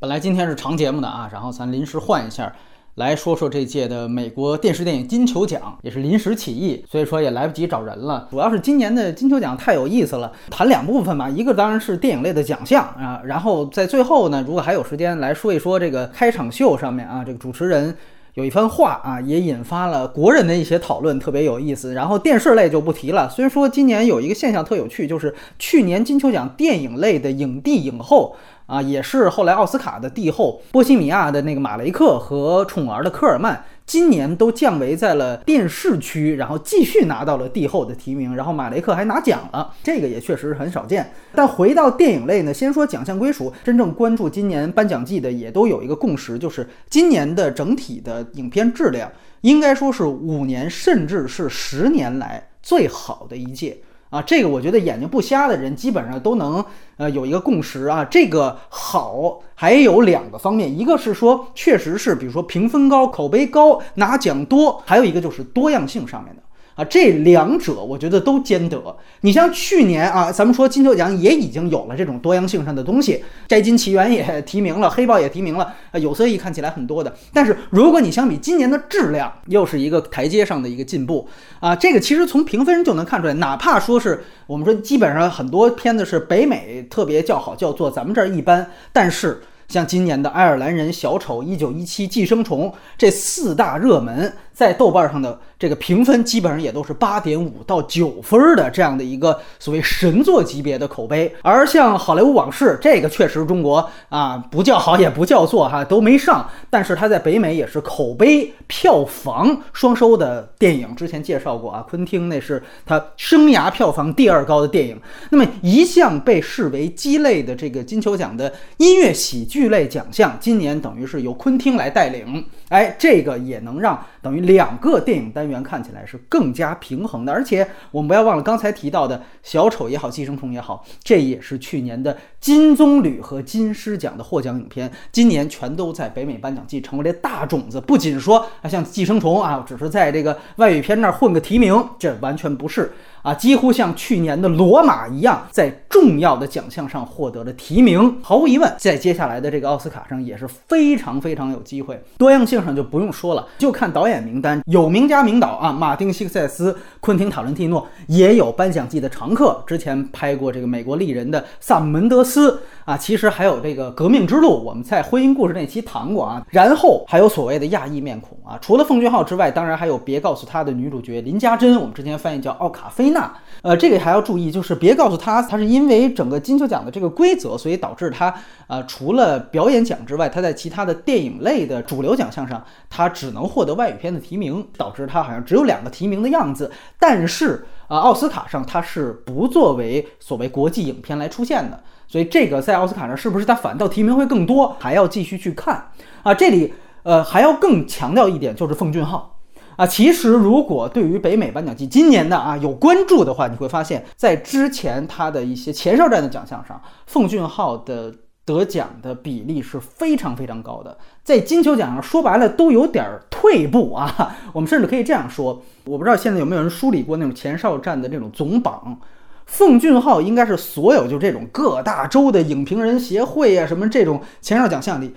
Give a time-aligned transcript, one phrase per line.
[0.00, 2.50] 本来今天是长节目的啊，然后咱临时换一下，
[2.94, 8.26] 来说说这届的美国电视电影金球奖，也是临时起意，所以说也来不及找人了。
[8.30, 17.94] 主要是今年的金球奖太有意思了，谈两部分吧，一个当然是电影类的奖项啊，然后在最后呢，如果还有时间来说一说这个开场秀上面啊，这个主持人。
[18.34, 21.92] 有一番话啊，也引发了国人的一些讨论，特别有意思。
[21.94, 23.28] 然后电视类就不提了。
[23.28, 28.36] 虽然说今年有一个现象特有趣，就是去年金球奖电影类的影帝影后
[28.70, 33.64] 啊，也是后来奥斯卡的帝后，波西米亚的那个马雷克和宠儿的科尔曼。
[33.84, 41.12] 今年都降维在了电视区，然后继续拿到了帝后的提名，然后马雷克还拿奖了，这个也确实很少见。
[41.34, 53.78] 但回到电影类呢，先说奖项归属，真正关注今年颁奖季的也都有一个共识，就是今年的整体的影片质量应该说是五年甚至是十年来最好的一届。
[54.10, 56.64] 啊，这个我觉得眼睛不瞎的人基本上都能，
[56.96, 58.04] 呃，有一个共识啊。
[58.04, 66.42] 这个好还有两个方面，一个是说确实是，比如说评分高、口碑高、拿奖多，还有一个就是多样性上面的。
[66.74, 68.96] 啊，这两者我觉得都兼得。
[69.22, 73.14] 你像去年啊，咱们说金球奖也已经有了这种多样性上的东西，
[73.46, 77.14] 《摘金奇缘》也提名了，《黑豹》也提名了，啊，有色艺看起来很多的。
[77.32, 81.76] 但是如果你相比今年的质量，又是一个台阶上的一个进步啊。
[81.76, 94.32] 这个其实从评分就能看出来，哪怕说是我们说基本上很多片子是北美特别叫好叫座，咱们这儿一般，但是像今年的《爱尔兰人》《小丑》《一九一七》《寄生虫》这四大热门。
[94.60, 110.94] 在豆瓣上的这个评分基本上也都是八点五到九分的这样的一个所谓神作级别的口碑，而像《好莱坞往事》这个确实中国啊不叫好也不叫座哈都没上，但是它在北美也是口碑票房双收的电影。
[110.94, 115.00] 之前介绍过啊，昆汀那是他生涯票房第二高的电影。
[115.30, 122.44] 那么一向被视为鸡肋的这个金球奖的音乐喜剧类奖项，今年等于是由昆汀来带领。
[122.68, 137.80] 哎，这个也能让等于两个电影单元看起来是更加平衡的，而且我们不要忘了刚才提到的小丑也好，寄生虫也好，这也是去年的金棕榈和金狮奖的获奖影片，今年全都在北美颁奖季成为了大种子。
[137.80, 142.92] 不仅说啊，像寄生虫啊，只是在这个外语片那儿混个提名，这完全不是。
[143.22, 148.16] 啊，几乎像去年的罗马一样，在重要的奖项上获得了提名。
[148.22, 152.02] 毫无疑问，在接下来的这个奥斯卡上也是非常非常有机会。
[152.16, 159.62] 多样性上就不用说了，就看导演名单，有名家名导啊，马丁·西克塞斯、昆汀·塔伦蒂诺也有颁奖季的常客。
[159.66, 166.42] 之前拍过这个《美国丽人》的萨姆·门德斯啊，其实还有这个《革命之路》，我们在婚姻故事那期谈过啊。
[166.48, 173.09] 然后还有所谓的亚裔面孔啊，除了奉俊昊之外，当然还有别告诉他的女主角林家珍，我们之前翻译叫奥卡菲。
[173.10, 173.32] 那，
[173.62, 178.34] 呃，这个还要注意，就是别告诉他，他是因为整个金球奖的这个规则，所以导致他，
[178.66, 186.70] 呃，除了表演奖之外，他在其他的电影类的主流奖项上，他只能获得外语片的提名，导致他好像只有两个提名的样子。
[186.98, 195.90] 但是，啊，奥斯卡上他是不作为所谓国际影片来出现的，所以这个在奥斯卡上是不是他反倒提名会更多，还要继续去看
[196.22, 196.32] 啊。
[196.32, 196.72] 这里，
[197.02, 199.36] 呃，还要更强调一点，就是奉俊昊。
[199.80, 208.14] 啊，其实如果对于北美颁奖季今年的啊有关注的话，你会发现在之前他的一些前哨战的奖项上，奉俊昊的
[208.44, 214.36] 得奖的比例是非常非常高的，在金球奖上说白了都有点退步啊。
[214.52, 218.98] 我们甚至可以这样说，我不知道现在有没有人梳理过那种前哨战的这种总榜，
[219.46, 225.14] 奉俊昊应该是所有就这种各大洲的影评人协会啊什么这种前哨奖项里，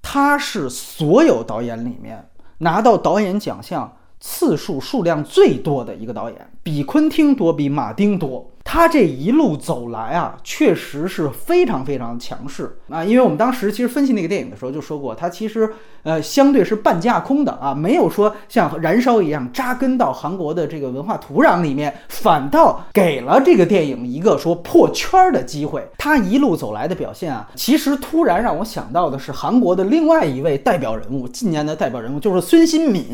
[0.00, 3.92] 他是所有导演里面拿到导演奖项。
[4.28, 8.50] 次数数量最多的一个导演，比昆汀多，比马丁多。
[8.64, 13.04] 他这一路走来啊，确实是非常非常强势啊。
[13.04, 15.72] 因为我们当时其实分析那个电影的时候就说过，他其实
[16.02, 25.88] 呃相对是半架空的啊，没有说像《燃烧》一样扎根到韩国的这个文化土壤里面，反倒给了这个电影一个说破圈儿的机会。
[25.96, 33.04] 他一路走来的表现啊，其实突然让我想到的是韩国的另外一位代表人物，近年的代表人物就是孙兴敏。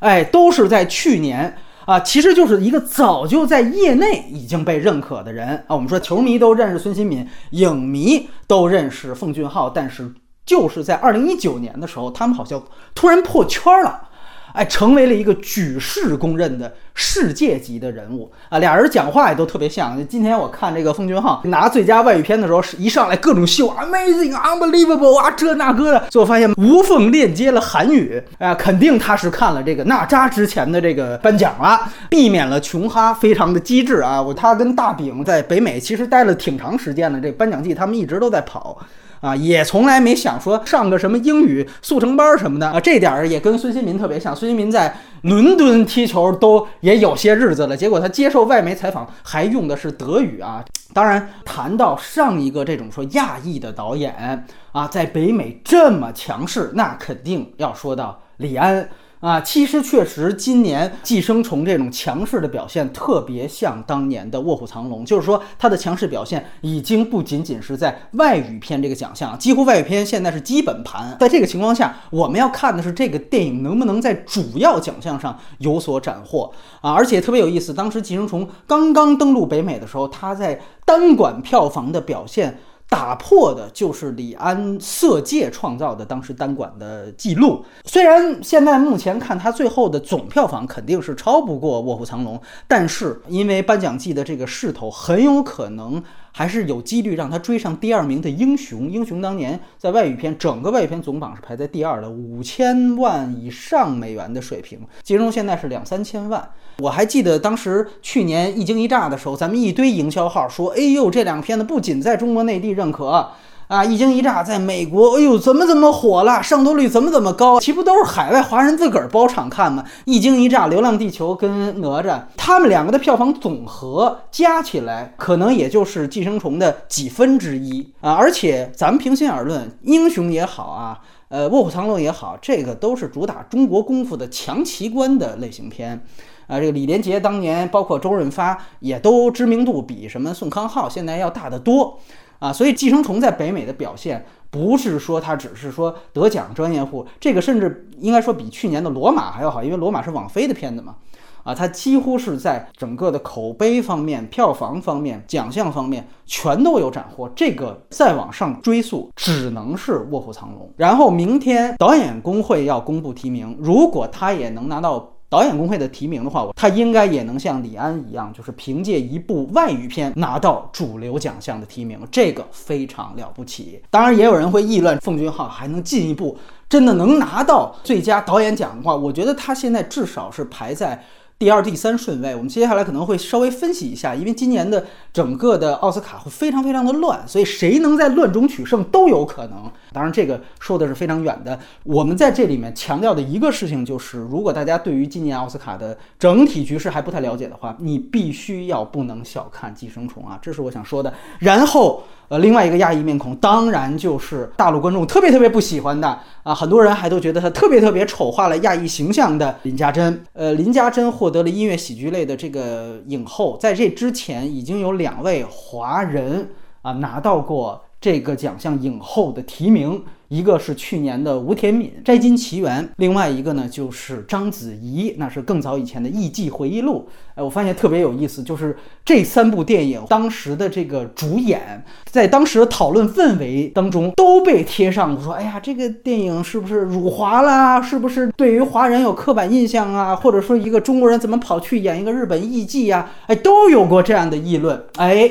[0.00, 1.56] 哎，都是在去年
[1.86, 5.74] 啊，其实就是一个早就在业内已经被认可的人啊。
[5.74, 10.12] 我们说球迷都认识孙兴敏，影迷都认识奉俊昊，但是
[10.44, 12.62] 就是在二零一九年的时候，他们好像
[12.94, 14.08] 突然破圈了。
[14.52, 18.58] 哎，成为了一个举世公认的世界级的人物啊！
[18.58, 19.96] 俩人讲话也都特别像。
[20.08, 28.22] 今天我看这个奉俊昊拿最佳外语片的时候，一上来各种秀，amazing, unbelievable 啊，这那个的，最后发现无缝链接了韩语。
[28.38, 34.20] 哎，肯定他是看了这个娜扎之前的这个颁奖了，避免了琼哈非常的机智啊。
[34.20, 38.76] 我他跟大饼在北美其实待了挺长时间的，这颁奖季他们一直都在跑。
[39.20, 44.34] 啊，也从来没想说上个什么英语速成班什么的啊，这点儿也跟孙兴民特别像。
[44.34, 50.64] 孙兴民在伦敦踢球都也有些日子了，结果他接受外媒采访还用的是德语啊。
[50.92, 58.88] 当然，谈到上一个这种说亚裔的导演啊，在北美这么强势，那肯定要说到李安。
[59.20, 71.14] 啊，其实确实，今年《寄生虫》这种强势的表现，特别像当年的《卧虎藏龙》，就是说它的强势表现已经不仅仅是在外语片这个奖项，几乎外语片现在是基本盘。
[71.20, 76.50] 在这个情况下，我们要看的是这个电影能不能在主要奖项上有所斩获
[76.80, 76.92] 啊！
[76.94, 82.58] 而且特别有意思，当时《寄生虫》刚刚登陆北美的时候，它在单管票房的表现。
[82.90, 87.64] 打破的就是李安《色戒》创造的当时单馆的记录。
[87.84, 96.02] 虽然现在目前看他最后的总票房肯定是超不过《卧虎藏龙》，但是因为颁奖季的这个势头，很有可能。
[96.32, 98.82] 还是有几率让他追上第二名的《英雄》。
[98.88, 104.78] 《英雄》当年在外语片整个外语片总榜是排在第二的，五千万以上美元的水平。
[105.02, 106.50] 《金融》现在是两三千万。
[106.78, 113.30] 我还记得当时去年一惊一乍的时候，咱们一堆营销号说：“哎呦，这两个片子不仅在中国内地认可。”
[113.70, 113.84] 啊！
[113.84, 116.42] 一惊一乍，在美国，哎呦，怎么怎么火了？
[116.42, 117.60] 上座率怎么怎么高？
[117.60, 119.84] 岂不都是海外华人自个儿包场看吗？
[120.06, 128.14] 一惊一乍，《流浪地球》跟哪吒，他们两个的票房总和加起来，可能也就是《寄生虫》的几分之一啊！
[128.14, 136.04] 而且咱们平心而论，《英雄》也好啊，呃，《卧虎藏龙》也好，这个都是主打中国功夫的强奇观的类型片
[136.48, 136.58] 啊。
[136.58, 142.00] 这个李连杰当年，包括周润发，也都知名度比什么宋康昊现在要大得多。
[142.40, 150.96] 啊，所以《寄生虫》在北美的表现，不是说它只是说得奖专业户，这个甚至应该说比去年的《罗马》还要好，因为《罗马》是网飞的片子嘛。
[151.42, 157.30] 啊，它几乎是在整个的口碑方面、票房方面、奖项方面全都有斩获。
[157.36, 160.66] 这个再往上追溯，只能是《卧虎藏龙》。
[160.76, 165.12] 然后明天导演工会要公布提名，如果他也能拿到。
[165.30, 173.80] 导演工会的提名的话，他应该也能像李安一样，就是凭借一部外语片拿到主流奖项的提名，这个非常了不起。
[173.88, 176.36] 当然，也有人会议论奉俊昊还能进一步，
[176.68, 181.02] 真的能拿到最佳导演奖的话，我觉得他现在至少是排在。
[181.40, 189.72] 第二、第三顺位，我们接下来可能会稍微分析一下，因为今年的整个的奥斯卡会非常非常的乱，所以谁能在乱中取胜都有可能。
[189.90, 191.58] 当然，这个说的是非常远的。
[191.84, 201.14] 我们在这里面强调的一个事情就是，如果大家对于今年奥斯卡的整体局势还不太了解的话，你必须要不能小看《寄生虫》啊，这是我想说的。
[201.38, 202.02] 然后。
[202.30, 210.22] 呃，另外一个亚裔面孔，当然就是大陆观众特别特别不喜欢的啊，很多人还都觉得他特别特别丑化了亚裔形象的林家珍。
[210.32, 216.50] 呃，林家珍获得了音乐喜剧类的这个影后，在这之前已经有两位华人
[216.82, 220.00] 啊拿到过这个奖项影后的提名。
[220.30, 227.08] 一个是去年的吴天敏《摘金奇缘》，另外一个呢就是章子怡，那是更早以前的《艺伎回忆录》。
[227.34, 237.82] 哎，我发现特别有意思，就是这三部电影当时的这个主演，在当时的讨论氛围当中都被贴上说：“哎呀，这个电影是不是辱华啦？
[237.82, 240.14] 是不是对于华人有刻板印象啊？
[240.14, 243.10] 或者说一个中国人怎么跑去演一个日本艺妓呀？
[243.26, 244.80] 哎，都有过这样的议论。
[244.94, 245.28] 哎。”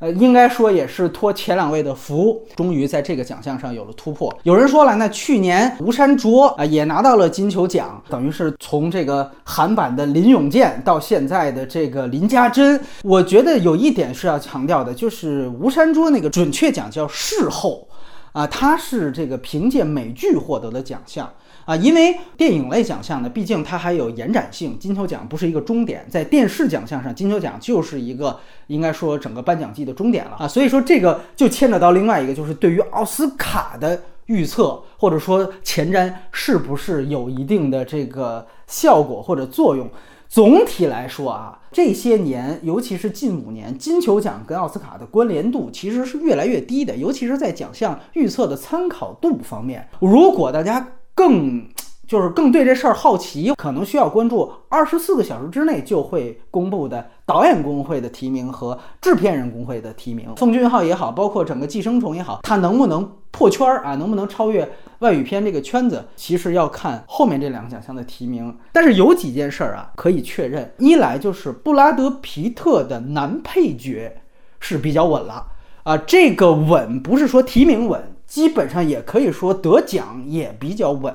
[0.00, 4.34] 呃，应该说也是托前两位的福，终于在这个奖项上有了突破。
[4.44, 12.80] 有人说了，那去年吴山卓啊也拿到了金球奖，等于是从这个韩版的林永健到现在的这个林家珍。
[13.02, 17.86] 我觉得有一点是要强调的，就是吴山卓那个准确讲叫事后，
[18.32, 21.30] 啊，他是这个凭借美剧获得的奖项。
[21.64, 39.88] 啊，因为电影类奖项呢，毕竟它还有延展性，金球奖不是一个终点，在电视奖项上，金球奖就是一个应该说整个颁奖季的终点了啊，所以说这个就牵扯到另外一个，就是对于奥斯卡的预测或者说前瞻是不是有一定的这个效果或者作用。
[40.28, 50.88] 总体来说啊，这些年，尤其是近五年，金球奖跟奥斯卡的关联度其实是越来越低的，尤其是在奖项预测的参考度方面，如果大家。
[51.20, 51.68] 更
[52.08, 60.34] 就是更对这事儿好奇，可能需要关注二十四个小时之内就会公布的导演工会的提名和制片人工会的提名。
[60.36, 63.96] 奉俊昊也好，包括整个寄生虫也好，它能不能破圈儿啊？
[63.96, 64.66] 能不能超越
[65.00, 66.06] 外语片这个圈子？
[66.16, 68.56] 其实要看后面这两个奖项的提名。
[68.72, 74.22] 但是有几件事儿啊可以确认：一来就是布拉德皮特的男配角
[74.58, 75.48] 是比较稳了
[75.82, 78.16] 啊，这个稳不是说提名稳。
[78.30, 81.12] 基本上也可以说得奖也比较稳，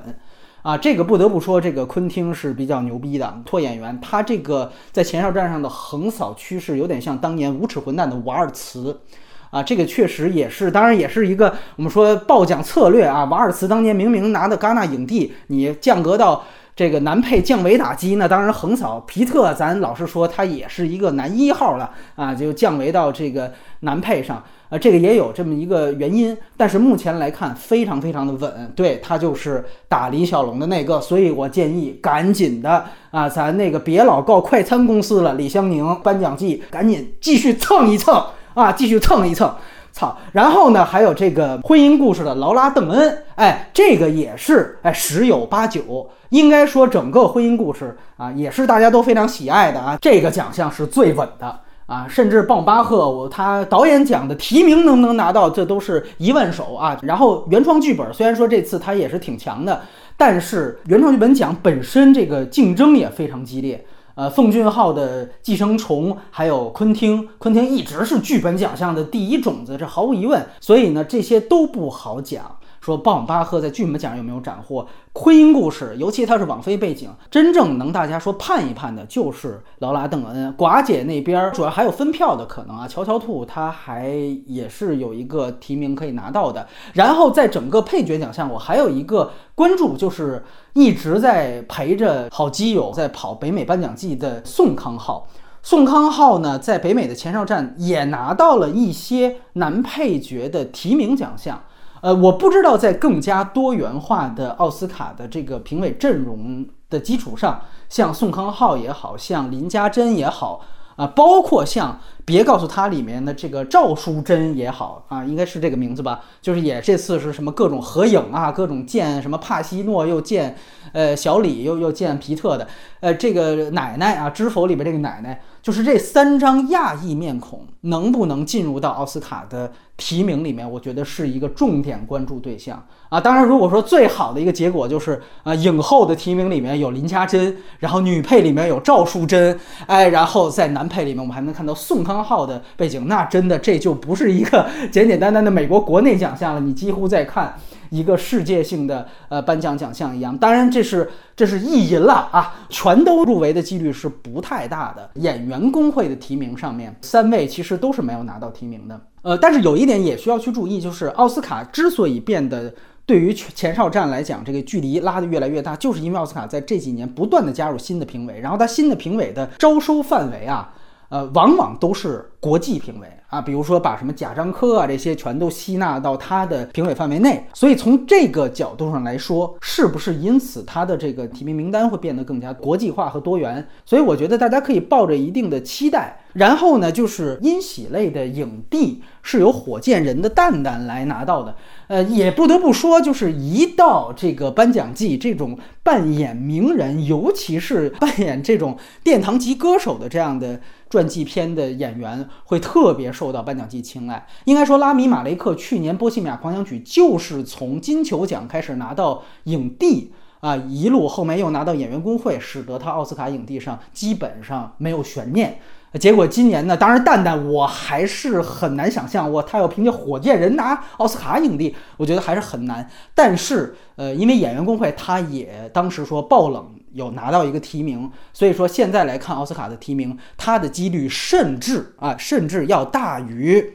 [0.60, 9.00] 啊，这个不得不说，这个昆汀是比较牛逼的拓演员，他这个在前哨战上的横扫趋势有点像当年无耻混蛋的瓦尔茨。
[9.48, 13.24] 啊，这个确实也是，当然也是一个我们说爆奖策略啊。
[13.24, 16.44] 瓦尔茨当年明明拿的戛纳影帝，你降格到
[16.76, 19.00] 这个男配降维打击，那当然横扫。
[19.06, 24.44] 皮特，咱老实说，他也是一个男一号了啊，就降维到这个男配上。
[24.68, 38.20] 啊，这个也有这么一个原因，但是目前来看非常非常的稳，对他就是打李小龙的那个，所以我建议赶紧的啊，咱那个别老告快餐公司了，李香宁颁奖季赶紧继续蹭一蹭
[38.54, 39.54] 啊，继续蹭一蹭，
[39.96, 40.14] 操！
[40.32, 51.60] 然后呢，还有这个婚姻故事的劳拉邓恩，哎，这个也是哎十有八九，应该说整个婚姻故事啊，也是大家都非常喜爱的啊，这个奖项是最稳的。
[51.86, 56.98] 啊，甚至鲍巴赫，我他导演奖的提名能不能拿到，这都是一万手啊。
[57.02, 59.80] 然后原创剧本，虽然说这次他也是挺强的，
[60.16, 63.82] 但是原创剧本奖本身这个竞争也非常激烈。
[64.16, 70.44] 呃，奉俊昊的《寄生虫》，还有昆汀，昆汀一直是剧本奖项的第一种子，这毫无疑问。
[70.58, 72.56] 所以呢，这些都不好讲。
[72.86, 74.86] 说鲍姆巴赫在剧本奖有没有斩获？
[75.12, 80.54] 婚姻故事，尤其它是网飞背景，真正能大家说盼一盼的，就是劳拉邓恩。
[80.56, 82.86] 寡姐那边主要还有分票的可能啊。
[82.86, 84.08] 乔乔兔他还
[84.46, 86.64] 也是有一个提名可以拿到的。
[86.92, 95.26] 然后在整个配角奖项，我还有一个关注，就是一直在陪着好基友在跑北美颁奖季的宋康昊。
[95.60, 101.60] 宋康昊呢，在北美的前哨战也拿到了一些男配角的提名奖项。
[102.00, 110.60] 呃，我不知道在更加多元化的奥斯卡的这个评委阵容的基础上，像宋康昊也好像林家珍也好
[110.96, 120.56] 啊，包括像别告诉他里面的这个赵淑珍也好啊，应该是这个名字吧，就是也这次是什么各种合影啊，各种见什么帕西诺又见
[120.92, 122.68] 呃小李又又见皮特的，
[123.00, 125.40] 呃这个奶奶啊，知否里边这个奶奶。
[125.66, 133.20] 就是这三张亚裔面孔能不能进入到奥斯卡的提名里面，我觉得是一个重点关注对象啊。
[133.20, 139.58] 当然，如果说最好的一个结果就是啊，影后的提名里面有林嘉珍，然后女配里面有赵淑珍，
[139.88, 147.56] 哎，然后在男配里面我们还能看到宋康昊的背景，那真的这就不是一个 简简单单的美国国内奖项了，你几乎在看。
[147.90, 155.10] 一个世界性的呃颁奖奖项一样，当然这是这是意淫了啊，全都入围的几率是不太大的。
[155.14, 159.00] 演员工会的提名上面，三位其实都是没有拿到提名的。
[159.22, 162.72] 呃，但是有一点也需要去注意，就是奥斯卡之所以变得
[163.04, 170.72] 对于前前哨战来讲，这个距离拉得越来越大，就是因为奥斯卡在这几年不断的加入新的评委，然后他新的评委的招收范围啊，
[171.08, 173.08] 呃，往往都是国际评委。
[173.28, 183.66] 啊，比如说把什么贾樟柯啊这些全都吸纳到他的评委范围内，所以从这个角度上来说，是不是因此他的这个提名名单会变得更加国际化和多元？
[183.84, 186.20] 所以我觉得大家可以抱着一定的期待。
[186.34, 191.56] 然后呢，就是音喜类的影帝是由火箭人的蛋蛋来拿到的。
[191.88, 200.60] 呃，也不得不说，就是一到这个颁奖季，这种扮演名人，尤其是扮演这种殿堂级歌手的这样的。
[200.88, 204.24] 传记片的演员会特别受到颁奖季青睐。
[204.44, 215.58] 应该说，拉米·马雷克去年《波西米亚狂想曲》就是从金球奖开始拿到影帝啊，一路后面又拿到演员工会，使得他奥斯卡影帝上基本上没有悬念。
[215.98, 222.88] 结果今年呢，当然蛋蛋我还是很难想象，我他要凭借《火箭人》拿奥斯卡影帝，我觉得还是很难。
[223.14, 226.74] 但是，呃，因为演员工会他也当时说爆冷。
[226.92, 233.74] 有拿到一个提名，所以说现在来看奥斯卡的提名，他的几率甚至啊，甚至要大于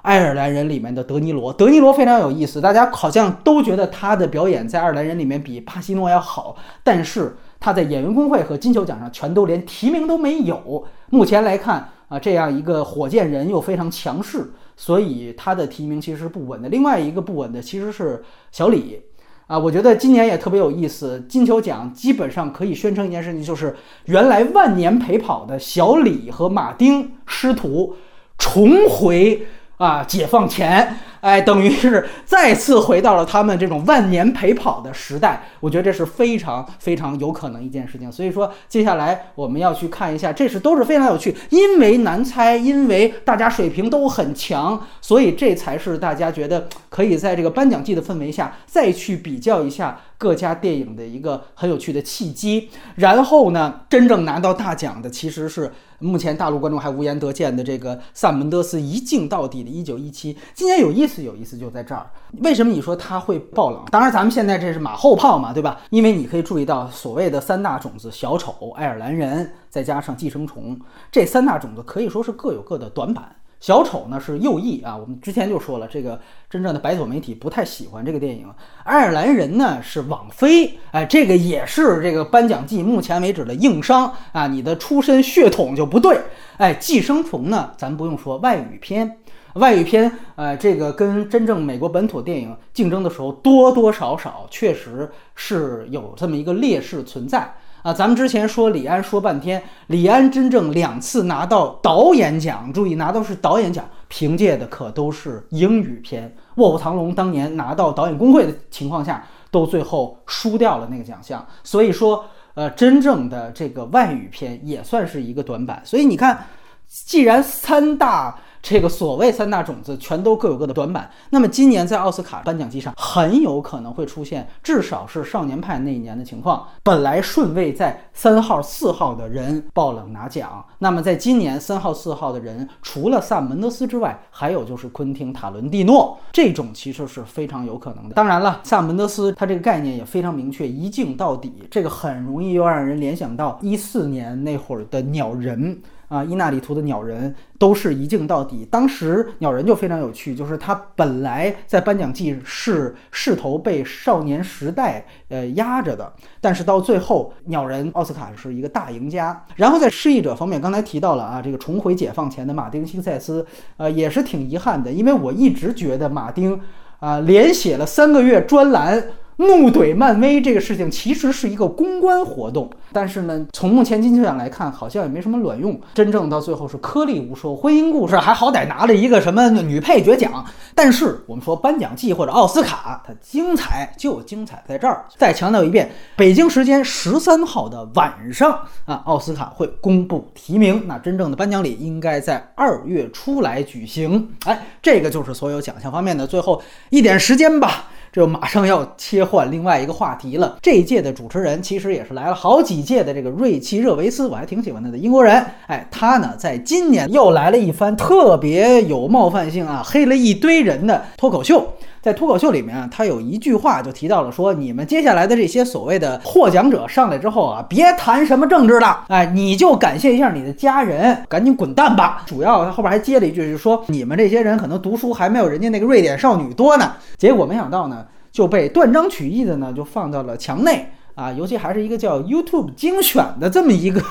[0.00, 1.52] 爱尔兰人里面的德尼罗。
[1.52, 10.84] 德尼罗非常有意思，大家好像都觉得他的表演在爱尔兰人里面比帕西诺要好，但是他在演员工会和金球奖上全都连提名都没有。
[11.10, 16.68] 目前来看啊，这样一个火箭人又非常强势，所以他的提名其实不稳的。
[16.68, 19.00] 另外一个不稳的其实是小李。
[19.46, 21.24] 啊，我觉得今年也特别有意思。
[21.28, 23.76] 金球奖基本上可以宣称一件事情，就是
[24.06, 27.94] 原来万年陪跑的小李和马丁师徒
[28.36, 29.46] 重回。
[29.78, 35.44] 啊，解放前，哎，等于是再次回到了他们这种万年陪跑的时代。
[35.60, 38.10] 我觉得这是非常非常有可能一件事情。
[38.10, 52.68] 所以说，接下来我们要去看一下，这是都是非常有趣，因为难猜，因为大家水平都很强，所以这才是大家觉得可以在这个颁奖季的氛围下再去比较一下各家电影的一个很有趣的契机。
[52.96, 55.72] 然后呢，真正拿到大奖的其实是。
[56.02, 62.10] 目前大陆观众还无言得见的这个萨门德斯一镜到底的《一九一七》，今年有意思，有意思就在这儿。
[62.42, 63.84] 为什么你说它会爆冷？
[63.90, 65.78] 当然，咱们现在这是马后炮嘛，对吧？
[65.90, 73.36] 因为你可以注意到所谓的三大种子——小丑、爱尔兰人，再加上寄生虫，这三大种子可以说是各有各的短板。
[73.62, 78.44] 小丑呢是右翼啊，我们之前就说了，这个真正的白左媒体不太喜欢这个电影。
[78.82, 86.20] 爱尔兰人呢是网飞，哎，这个也是这个颁奖季目前为止的硬伤啊，你的出身血统就不对。
[86.56, 89.16] 哎，寄生虫呢，咱不用说，外语片，
[89.54, 97.54] 外语片，呃，这个跟真正美国本土电影竞争的时候，多多少少确实是有这么一个劣势存在。
[97.82, 106.28] 啊，咱们之前说李安说半天，李安真正两次拿到导演奖，注意拿到是导演奖，凭借的可都是英语片。
[106.54, 111.44] 《卧虎藏龙》当年拿到导演工会的情况下，都最后输掉了那个奖项。
[111.64, 112.24] 所以说，
[112.54, 115.82] 呃，真正的这个外语片也算是一个短板。
[115.84, 116.46] 所以你看，
[116.86, 118.38] 既然三大。
[118.62, 126.68] 这个所谓三大种子全都各有各的短板，那么今年在奥斯卡颁奖季上很有可能会出现，至少是少年派那一年的情况。
[126.84, 138.14] 本来顺位在三号、四号的人爆冷拿奖，那么在今年三号、四号的人，除了萨门德斯之外，还有就是昆汀塔伦蒂诺，这种其实是非常有可能的。
[138.14, 145.82] 当然了，萨门德斯他这个概念也非常明确，一镜到底，这个很容易又让人联想到一四年那会儿的鸟人。
[146.12, 148.68] 啊，伊纳里图的鸟人都是一镜到底。
[148.70, 159.42] 当时鸟人就非常有趣，就是他本来在颁奖季是势头被少年时代呃压着的，但是到最后鸟人奥斯卡是一个大赢家。
[159.56, 163.46] 然后在失意者方面，刚才提到了啊，这个重回解放前的马丁辛塞斯，
[163.78, 166.60] 呃，也是挺遗憾的，因为我一直觉得马丁
[167.00, 169.02] 啊连写了三个月专栏。
[169.36, 175.80] 怒怼漫威这个事情其实是一个公关活动，但是呢，从目前金球奖来看，好像也没什么卵用。
[175.94, 180.44] 真正到最后是颗粒无收，婚姻故事还好歹拿了一个什么女配角奖。
[180.74, 185.06] 但是我们说颁奖季或者奥斯卡，它精彩就精彩在这儿。
[185.16, 188.52] 再强调一遍，北京时间十三号的晚上
[188.84, 190.86] 啊，奥斯卡会公布提名。
[190.86, 194.28] 那真正的颁奖礼应该在二月初来举行。
[194.44, 197.88] 哎，这个就是所有奖项方面的最后一点时间吧。
[198.12, 200.58] 这马上要切换另外一个话题了。
[200.60, 205.42] 这一届的主持人其实也是来了好几届的这个瑞奇·热维斯，我还挺喜欢他的英国人。
[205.66, 211.66] 哎，他呢在今年又来了一番特别有冒犯性啊，黑了一堆人的脱口秀。
[212.02, 222.24] 在脱口秀里面啊，他有一句话就提到了说，你们接下来的这些所谓的获奖者上来之后啊，别谈什么政治了，哎，你就感谢一下你的家人，赶紧滚蛋吧。
[222.26, 226.94] 主要他后边还接了一句，就是说你们这些人可能读书还没有人家那个瑞典少女多呢。
[227.16, 230.90] 结果没想到呢，就被断章取义的呢就放到了墙内。
[231.14, 234.02] 啊，尤其还是一个叫 YouTube 精选的这么一个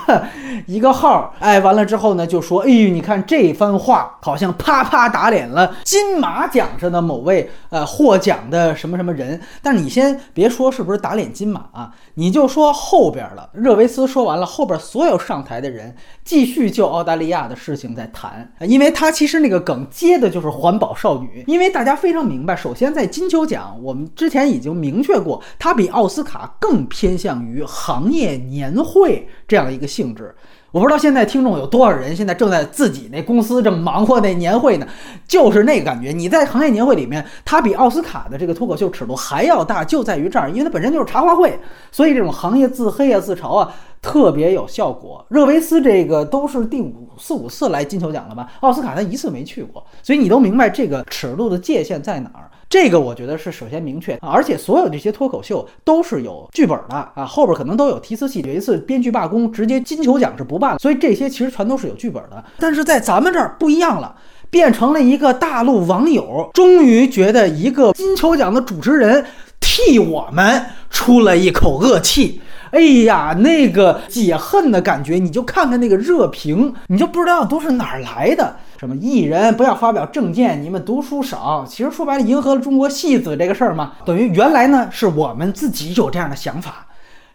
[0.67, 9.41] 一个号，哎，完了之后呢，就说，哎呦，你看这番话，好像啪啪打脸了金马奖上的某位呃获奖的什么什么人。
[9.61, 13.49] 但你先别说是不是打脸金马啊，你就说后边了。
[13.53, 26.81] 热维斯说完了，后边所有上台的人继续就澳大利亚的事情在谈，因为他其实那个梗接的就是环保少女，因为大家非常明白，首先在金球奖，我们之前已经明确过，它比奥斯卡更。
[26.91, 30.35] 偏向于行业年会这样一个性质，
[30.71, 34.87] 我不知道现在听众有多少人现在正在自己那公司这么忙活那年会呢？
[35.27, 41.59] 就是那个感觉，你在行业年会里面，它比奥斯卡的这个脱口秀尺度还要大，就在于这儿，因为它本身就是茶话会，
[41.91, 45.25] 所以这种行业自黑啊、自嘲啊，特别有效果。
[45.27, 48.49] 热维斯这个都是第五四五次来金球奖了吧？
[48.61, 52.49] 奥斯卡他一次没去过，所以你都明白这个尺度的界限在哪儿。
[52.71, 58.39] 这个我觉得是首先明确，而且所有这些脱口秀都是有剧本的啊，后边可能都有提词器。
[58.47, 62.41] 有一次编剧罢工，直接金球奖是不办了，所以这些其实全都是有剧本的。
[62.57, 64.15] 但是在咱们这儿不一样了，
[64.49, 69.25] 变成了一个大陆网友终于觉得一个金球奖的主持人
[69.59, 72.39] 替我们出了一口恶气。
[72.69, 78.55] 哎呀，那个解恨的感觉，你就看看那个热评，你就不知道都是哪儿来的。
[78.79, 81.65] 什么艺人不要发表政见，你们读书少。
[81.67, 86.87] 其实说白了，迎合了中国戏子这个事儿嘛，等于原来呢是我们自己有这样的想法，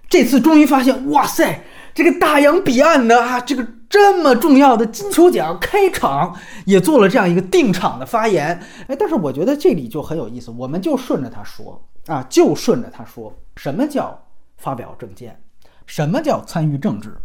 [0.09, 1.63] 这次终于发现，哇塞，
[1.95, 8.59] 这个大洋彼岸的啊，这个这么重要的金球奖开场也做了这样一个定场的发言。
[8.87, 14.23] 哎，但是我觉得这里就很有意思，我们就顺着他说啊，就顺着他说，什么叫
[14.57, 15.43] 发表政见，
[15.87, 17.17] 什么叫参与政治，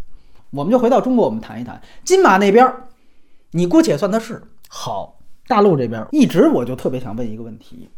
[0.49, 2.73] 我们就回到中国，我们谈一谈金马那边。
[3.51, 7.89] 你姑且算他是好，大陆这边一直我就特别想问一个问题：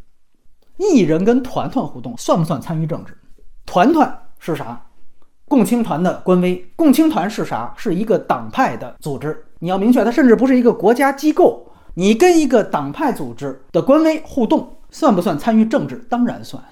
[0.77, 3.15] 艺人跟团团互动算不算参与政治？
[3.65, 4.87] 团团是啥？
[5.47, 6.55] 共青团的官微。
[6.75, 7.71] 共青团是啥？
[7.77, 9.45] 是一个党派的组织。
[9.59, 11.71] 你要明确，它甚至不是一个国家机构。
[11.93, 15.97] 你跟一个党派组织的官微互动，算不算参与政治？
[16.09, 16.63] 当然算，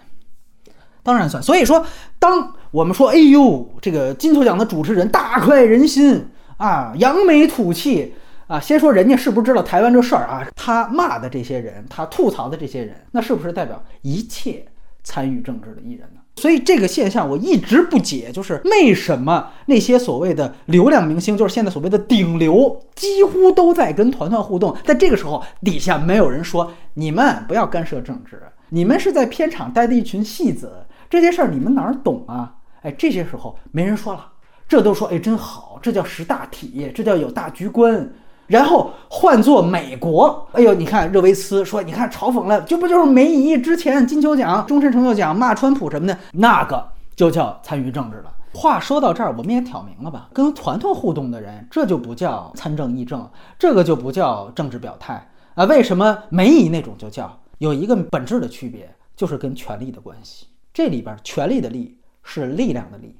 [1.03, 1.41] 当然算。
[1.41, 1.85] 所以说，
[2.19, 6.25] 当我们说“哎呦，这个金球奖的主持人大快人心
[6.57, 8.13] 啊，扬眉吐气”。
[8.51, 10.45] 啊，先说人家是不是知道台湾这事儿啊？
[10.57, 14.65] 他骂的这些人，他吐槽的这些人，那是不是代表一切
[15.05, 16.19] 参与政治的艺人呢？
[16.35, 30.73] 所以这个现象我一直不解，就是为什么那些所谓的流量明星，就是现在所谓的顶流，几乎都在跟团团互动，在这个时候底下没有人说你们不要干涉政治，你们是在片场待的一群戏子，
[31.11, 32.55] 这些事儿你们哪儿懂啊？
[32.83, 34.25] 哎，这些时候没人说了，
[34.65, 38.09] 这都说哎真好，这叫识大体，这叫有大局观。
[38.47, 48.33] 然后换做美国，哎呦，你看热维斯说，你看嘲讽了，这不就是梅姨之前金球奖、终身成就奖骂川普什么的，那个就叫参与政治了。
[48.53, 55.65] 话说到这儿，我们也挑明了吧，跟团团互动的人，这就不叫参政议政，这个就不叫政治表态啊。
[55.65, 57.37] 为什么梅姨那种就叫？
[57.57, 60.47] 有一个本质的区别，就是跟权力的关系。
[60.73, 63.15] 这里边权力的力是力量的力，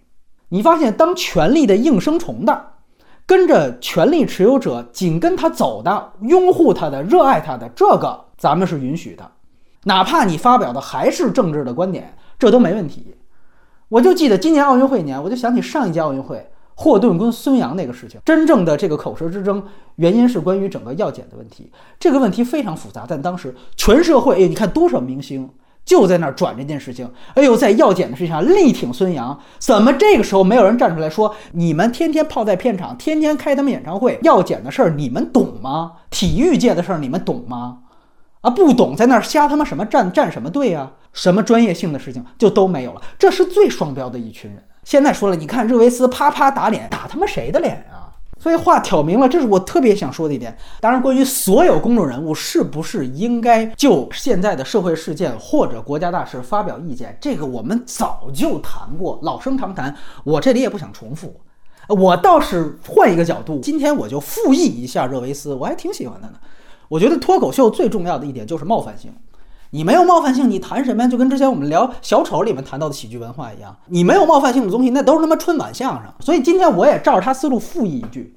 [0.49, 2.67] 你发现当权力的应声虫的。
[3.27, 9.31] 跟着权力持有者紧跟他走的，拥护他的、热爱他的，这个咱们是允许的，
[9.83, 13.15] 哪怕你发表的还是政治的观点，这都没问题。
[13.87, 19.63] 我就记得今年奥运会年，我就想起上一届奥运会霍顿跟孙杨那个事情，真正的这个口舌之争，
[19.95, 21.71] 原因是关于整个药检的问题。
[21.99, 25.49] 这个问题非常复杂，但当时全社会，哎，你看多少明星。
[25.83, 35.93] 就在那儿转这件事情，哎呦，在药检的事情上力挺孙杨，怎么这个时候没有人站出来说，你们天天泡在片场，天天开他们演唱会，药检的事儿你们懂吗？
[36.09, 37.79] 体育界的事儿你们懂吗？
[38.41, 40.93] 啊，不懂，在那儿瞎他妈什么站站什么队啊？
[41.13, 44.63] 什么专业性的事情就都没有了，这是最双标的一群人。
[44.83, 48.00] 现在说了，你看热维斯啪啪打脸，打他妈谁的脸啊？
[48.41, 50.57] 所以话挑明了，这是我特别想说的一点。
[50.79, 59.95] 当然，关于所有公众人物是不是应该就现在的社会事件或者国家大事发表意见，这个我们早就谈过，老生常谈。
[60.23, 61.39] 我这里也不想重复。
[61.87, 66.33] 我倒是换一个角度，今天我就复议一下热维斯，我还挺喜欢他的。
[66.89, 69.13] 我觉得脱口秀最重要的一点就是冒犯性。
[69.73, 71.09] 你没有冒犯性，你谈什么呀？
[71.09, 76.13] 就跟之前我们聊小丑里面谈到的喜剧文化一样，你没有冒犯性的东西，那都是他妈春晚相声。
[76.19, 78.35] 所以今天我也照着他思路复议一句，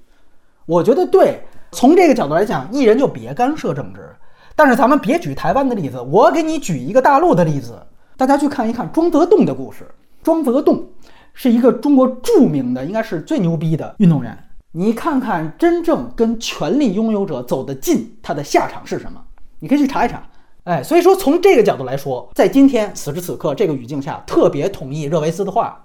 [0.65, 1.43] 我觉得对。
[1.73, 4.15] 从这个角度来讲，艺人就别干涉政治。
[4.55, 7.85] 但是咱们别举台湾的例子，我给你举一个大陆的例子，
[8.17, 9.93] 大家去看一看庄则栋的故事。
[10.23, 10.87] 庄则栋
[11.33, 14.39] 是一个中国著名的，应该是最牛逼的运动员。
[14.71, 19.21] 你看看真正跟权力拥有者走得近，他的下场是什么？
[19.59, 20.23] 你可以去查一查。
[20.65, 25.85] 哎，所以说从这个角度来说，在今天此时此刻这个语境下，特别同意热维斯的话，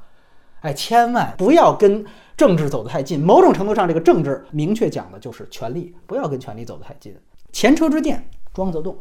[0.62, 2.06] 哎，千万不要跟
[2.38, 3.20] 政治走得太近。
[3.20, 7.14] 某种程度上，这个政治明确讲的就是权力，不要跟权力走得太近。
[7.52, 8.96] 前车之鉴，庄则栋，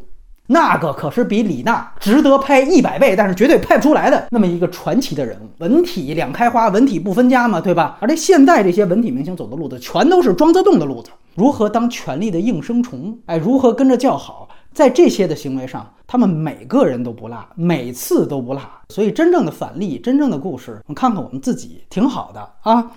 [0.47, 5.47] 那个可是比李娜值得拍一百倍，但是绝对拍不出来的那么一个传奇的人物。
[5.59, 7.97] 文体两开花，文体不分家嘛，对吧？
[8.01, 11.09] 而这现在这些文体明星走的路子，全都是庄则栋的路子。
[11.35, 13.17] 如何当权力的应声虫？
[13.27, 14.49] 哎，如何跟着叫好？
[14.73, 18.61] 在这些的行为上，他们每个人都不落，每次都不落。
[18.89, 22.91] 所以，真正的反例，真正的故事，我们看看我们自己，挺好的啊。